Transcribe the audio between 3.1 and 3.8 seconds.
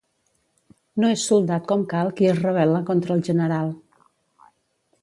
el general.